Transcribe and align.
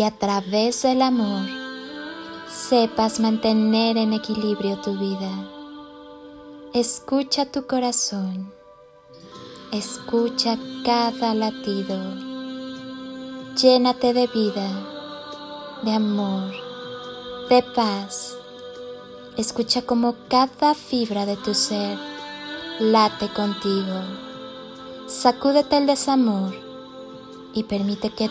y 0.00 0.02
a 0.02 0.10
través 0.12 0.80
del 0.80 1.02
amor 1.02 1.46
sepas 2.48 3.20
mantener 3.20 3.98
en 3.98 4.14
equilibrio 4.14 4.78
tu 4.78 4.96
vida. 4.96 5.30
Escucha 6.72 7.44
tu 7.44 7.66
corazón. 7.66 8.50
Escucha 9.72 10.56
cada 10.86 11.34
latido. 11.34 11.98
Llénate 13.60 14.14
de 14.14 14.26
vida, 14.28 14.70
de 15.82 15.92
amor, 15.92 16.50
de 17.50 17.62
paz. 17.62 18.38
Escucha 19.36 19.82
como 19.82 20.14
cada 20.30 20.74
fibra 20.74 21.26
de 21.26 21.36
tu 21.36 21.52
ser 21.52 21.98
late 22.78 23.28
contigo. 23.28 24.00
Sacúdete 25.08 25.76
el 25.76 25.86
desamor 25.86 26.54
y 27.52 27.64
permite 27.64 28.08
que 28.08 28.30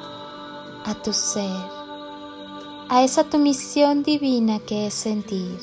a 0.85 0.95
tu 0.95 1.13
ser 1.13 1.81
a 2.91 3.03
esa 3.03 3.23
tu 3.23 3.37
misión 3.37 4.03
divina 4.03 4.59
que 4.59 4.87
es 4.87 4.93
sentir, 4.93 5.57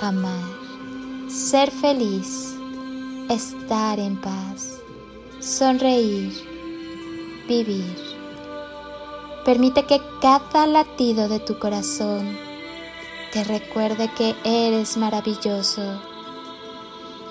amar, 0.00 0.50
ser 1.28 1.70
feliz, 1.70 2.56
estar 3.28 4.00
en 4.00 4.20
paz, 4.20 4.80
sonreír, 5.38 6.32
vivir. 7.46 7.96
Permite 9.44 9.84
que 9.84 10.02
cada 10.20 10.66
latido 10.66 11.28
de 11.28 11.38
tu 11.38 11.60
corazón 11.60 12.36
te 13.32 13.44
recuerde 13.44 14.10
que 14.16 14.34
eres 14.42 14.96
maravilloso. 14.96 16.02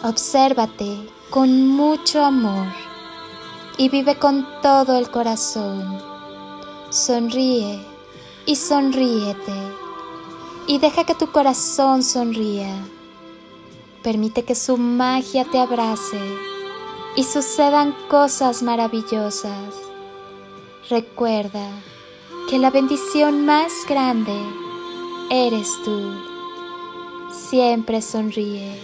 Obsérvate 0.01 1.09
con 1.29 1.67
mucho 1.67 2.23
amor 2.23 2.67
y 3.77 3.89
vive 3.89 4.17
con 4.17 4.47
todo 4.61 4.97
el 4.97 5.11
corazón. 5.11 6.16
Sonríe 6.89 7.85
y 8.45 8.55
sonríete 8.55 9.53
y 10.67 10.79
deja 10.79 11.03
que 11.03 11.15
tu 11.15 11.29
corazón 11.33 12.01
sonría. 12.01 12.73
Permite 14.03 14.43
que 14.43 14.55
su 14.55 14.77
magia 14.77 15.43
te 15.43 15.59
abrace 15.59 16.21
y 17.17 17.23
sucedan 17.23 17.93
cosas 18.07 18.63
maravillosas. 18.63 19.75
Recuerda 20.89 21.67
que 22.49 22.57
la 22.57 22.69
bendición 22.69 23.45
más 23.45 23.73
grande 23.89 24.39
eres 25.29 25.77
tú. 25.83 26.13
Siempre 27.33 28.01
sonríe. 28.01 28.79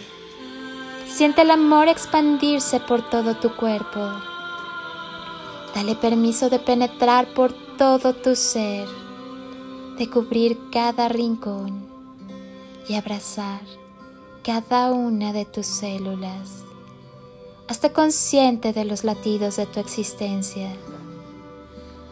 Siente 1.08 1.44
el 1.44 1.52
amor 1.52 1.88
expandirse 1.88 2.81
por 2.81 3.02
todo 3.09 3.35
tu 3.35 3.56
cuerpo. 3.56 4.02
Dale 5.74 5.96
permiso 5.96 6.50
de 6.50 6.59
penetrar 6.59 7.34
por 7.34 7.62
todo 7.83 8.13
tu 8.13 8.33
ser 8.33 8.88
de 9.97 10.09
cubrir 10.09 10.57
cada 10.71 11.09
rincón 11.09 11.85
y 12.88 12.95
abrazar 12.95 13.59
cada 14.41 14.94
una 14.94 15.33
de 15.33 15.44
tus 15.44 15.66
células. 15.66 16.63
Hazte 17.67 17.91
consciente 17.91 18.72
de 18.72 18.85
los 18.85 19.03
latidos 19.03 19.57
de 19.57 19.66
tu 19.66 19.81
existencia. 19.81 20.72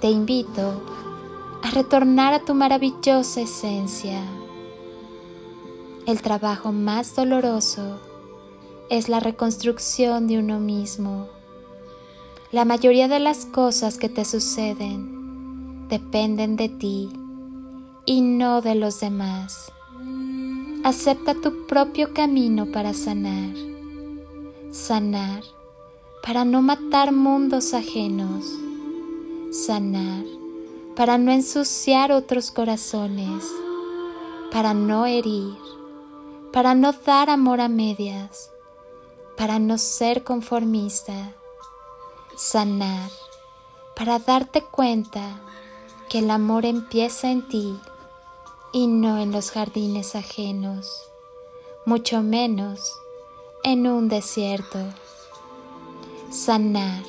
Te 0.02 0.10
invito 0.10 0.84
a 1.64 1.72
retornar 1.72 2.34
a 2.34 2.44
tu 2.44 2.54
maravillosa 2.54 3.40
esencia. 3.40 4.22
El 6.06 6.22
trabajo 6.22 6.74
más 6.74 7.16
doloroso 7.16 7.98
es 8.90 9.08
la 9.08 9.22
reconstrucción 9.22 10.28
de 10.28 10.38
uno 10.38 10.60
mismo. 10.60 11.30
La 12.52 12.66
mayoría 12.66 13.08
de 13.08 13.22
las 13.22 13.46
cosas 13.46 13.98
que 13.98 14.10
te 14.10 14.26
suceden 14.26 15.21
dependen 15.92 16.56
de 16.56 16.70
ti 16.70 17.10
y 18.06 18.22
no 18.22 18.62
de 18.62 18.76
los 18.76 19.02
demás. 19.02 19.74
Acepta 20.86 21.34
tu 21.36 21.68
propio 21.68 22.14
camino 22.14 22.66
para 22.72 22.94
sanar. 22.94 23.54
Sanar 24.72 25.44
para 26.24 26.46
no 26.46 26.62
matar 26.62 27.12
mundos 27.12 27.74
ajenos. 27.74 28.46
Sanar 29.52 30.24
para 30.96 31.18
no 31.18 31.30
ensuciar 31.30 32.14
otros 32.14 32.52
corazones. 32.52 33.44
Para 34.50 34.74
no 34.74 35.06
herir. 35.06 35.58
Para 36.54 36.74
no 36.74 36.94
dar 36.94 37.30
amor 37.30 37.60
a 37.60 37.68
medias. 37.68 38.50
Para 39.36 39.60
no 39.60 39.78
ser 39.78 40.24
conformista. 40.24 41.34
Sanar 42.38 43.12
para 43.94 44.18
darte 44.18 44.64
cuenta 44.64 45.40
que 46.12 46.20
el 46.20 46.30
amor 46.30 46.66
empieza 46.66 47.32
en 47.32 47.48
ti 47.48 47.74
y 48.74 48.88
no 48.88 49.18
en 49.18 49.32
los 49.32 49.50
jardines 49.50 50.14
ajenos, 50.14 51.04
mucho 51.86 52.22
menos 52.22 52.92
en 53.64 53.88
un 53.88 54.10
desierto. 54.10 54.80
Sanar 56.30 57.02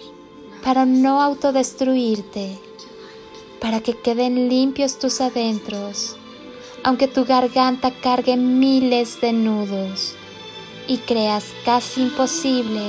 para 0.63 0.87
no 0.87 1.21
autodestruirte, 1.21 2.57
para 3.61 3.81
que 3.81 4.01
queden 4.01 4.49
limpios 4.49 5.01
tus 5.01 5.21
adentros, 5.21 6.15
aunque 6.85 7.09
tu 7.09 7.25
garganta 7.25 7.91
cargue 7.91 8.37
miles 8.37 9.21
de 9.21 9.33
nudos 9.33 10.15
y 10.87 10.99
creas 10.99 11.47
casi 11.65 12.03
imposible 12.03 12.83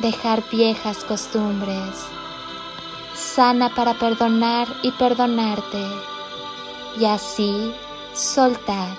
dejar 0.00 0.42
viejas 0.50 1.04
costumbres. 1.04 2.17
Sana 3.38 3.72
para 3.72 3.94
perdonar 3.94 4.66
y 4.82 4.90
perdonarte 4.90 5.86
y 6.98 7.04
así 7.04 7.72
soltar. 8.12 8.96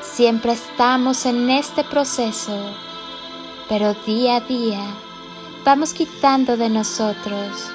Siempre 0.00 0.52
estamos 0.52 1.26
en 1.26 1.50
este 1.50 1.82
proceso, 1.82 2.56
pero 3.68 3.92
día 4.06 4.36
a 4.36 4.40
día 4.40 4.84
vamos 5.64 5.94
quitando 5.94 6.56
de 6.56 6.68
nosotros 6.68 7.72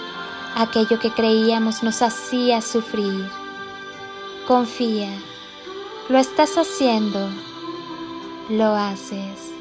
aquello 0.56 0.98
que 0.98 1.12
creíamos 1.12 1.84
nos 1.84 2.02
hacía 2.02 2.62
sufrir. 2.62 3.30
Confía, 4.48 5.12
lo 6.08 6.20
estás 6.20 6.58
haciendo, 6.58 7.28
lo 8.48 8.74
haces. 8.78 9.52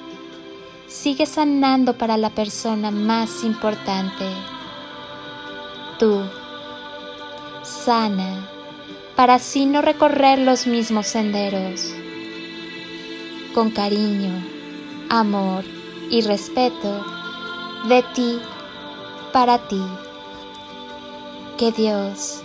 Sigue 0.87 1.27
sanando 1.27 1.95
para 1.95 2.17
la 2.17 2.31
persona 2.31 2.93
más 2.93 3.43
importante. 3.43 4.60
Tú, 6.01 6.23
sana 7.63 8.49
para 9.17 9.35
así 9.35 9.67
no 9.67 9.83
recorrer 9.83 10.39
los 10.39 10.67
mismos 10.67 11.09
senderos. 11.09 11.93
Con 13.53 13.69
cariño, 13.69 14.33
amor 15.11 15.63
y 16.09 16.23
respeto 16.23 17.05
de 17.87 18.03
ti 18.15 18.39
para 19.31 19.59
ti. 19.69 19.83
Que 21.59 21.71
Dios, 21.71 22.41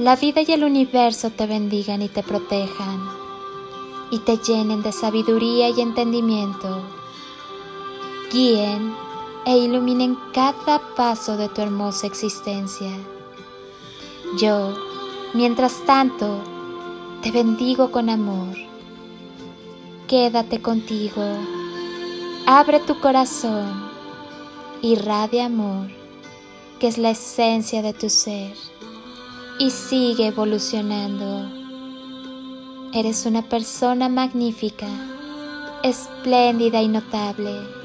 la 0.00 0.16
vida 0.16 0.40
y 0.40 0.50
el 0.50 0.64
universo 0.64 1.30
te 1.30 1.46
bendigan 1.46 2.02
y 2.02 2.08
te 2.08 2.24
protejan 2.24 3.08
y 4.10 4.18
te 4.18 4.38
llenen 4.38 4.82
de 4.82 4.90
sabiduría 4.90 5.68
y 5.68 5.80
entendimiento. 5.80 6.82
Guíen 8.32 9.05
e 9.46 9.56
iluminen 9.58 10.18
cada 10.34 10.80
paso 10.96 11.36
de 11.36 11.48
tu 11.48 11.62
hermosa 11.62 12.08
existencia. 12.08 12.90
Yo, 14.36 14.74
mientras 15.34 15.84
tanto, 15.86 16.42
te 17.22 17.30
bendigo 17.30 17.92
con 17.92 18.10
amor. 18.10 18.56
Quédate 20.08 20.60
contigo, 20.60 21.22
abre 22.44 22.80
tu 22.80 22.98
corazón, 22.98 23.88
irradia 24.82 25.46
amor, 25.46 25.90
que 26.80 26.88
es 26.88 26.98
la 26.98 27.10
esencia 27.10 27.82
de 27.82 27.92
tu 27.94 28.10
ser, 28.10 28.52
y 29.60 29.70
sigue 29.70 30.26
evolucionando. 30.26 31.48
Eres 32.92 33.26
una 33.26 33.42
persona 33.42 34.08
magnífica, 34.08 34.88
espléndida 35.84 36.82
y 36.82 36.88
notable. 36.88 37.75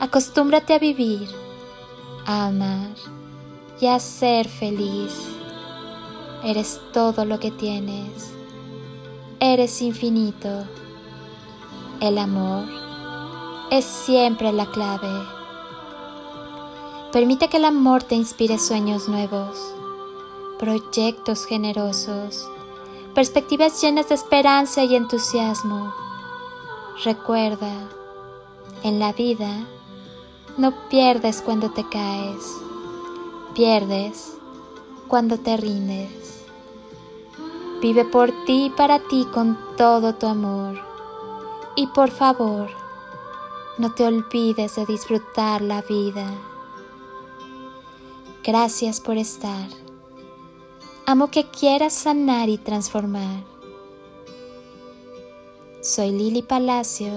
Acostúmbrate 0.00 0.74
a 0.74 0.78
vivir, 0.78 1.28
a 2.26 2.46
amar 2.46 2.94
y 3.80 3.86
a 3.86 3.98
ser 3.98 4.48
feliz. 4.48 5.14
Eres 6.42 6.80
todo 6.92 7.24
lo 7.24 7.38
que 7.38 7.50
tienes. 7.50 8.32
Eres 9.40 9.80
infinito. 9.82 10.64
El 12.00 12.18
amor 12.18 12.64
es 13.70 13.84
siempre 13.84 14.52
la 14.52 14.66
clave. 14.66 15.26
Permite 17.12 17.48
que 17.48 17.58
el 17.58 17.64
amor 17.64 18.02
te 18.02 18.14
inspire 18.14 18.58
sueños 18.58 19.08
nuevos, 19.08 19.58
proyectos 20.58 21.46
generosos, 21.46 22.48
perspectivas 23.14 23.80
llenas 23.80 24.08
de 24.08 24.16
esperanza 24.16 24.82
y 24.82 24.96
entusiasmo. 24.96 25.94
Recuerda, 27.04 27.72
en 28.82 28.98
la 28.98 29.12
vida 29.12 29.66
no 30.56 30.88
pierdes 30.88 31.42
cuando 31.42 31.70
te 31.70 31.88
caes, 31.88 32.44
pierdes 33.54 34.36
cuando 35.08 35.38
te 35.38 35.56
rindes. 35.56 36.44
Vive 37.80 38.04
por 38.04 38.30
ti 38.46 38.66
y 38.66 38.70
para 38.70 38.98
ti 38.98 39.26
con 39.32 39.58
todo 39.76 40.14
tu 40.14 40.26
amor. 40.26 40.78
Y 41.76 41.88
por 41.88 42.10
favor, 42.10 42.70
no 43.78 43.92
te 43.92 44.06
olvides 44.06 44.76
de 44.76 44.86
disfrutar 44.86 45.60
la 45.60 45.82
vida. 45.82 46.26
Gracias 48.42 49.00
por 49.00 49.16
estar. 49.16 49.68
Amo 51.06 51.30
que 51.30 51.50
quieras 51.50 51.92
sanar 51.92 52.48
y 52.48 52.58
transformar. 52.58 53.42
Soy 55.82 56.12
Lili 56.12 56.42
Palacio 56.42 57.12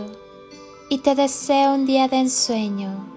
y 0.89 0.97
te 0.99 1.15
deseo 1.15 1.73
un 1.73 1.85
día 1.85 2.07
de 2.07 2.17
ensueño, 2.17 3.16